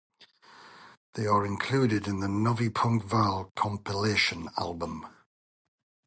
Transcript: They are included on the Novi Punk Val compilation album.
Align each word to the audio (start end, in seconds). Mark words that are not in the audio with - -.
They 1.13 1.27
are 1.27 1.45
included 1.45 2.07
on 2.07 2.21
the 2.21 2.27
Novi 2.27 2.69
Punk 2.71 3.03
Val 3.05 3.51
compilation 3.55 4.49
album. 4.57 5.05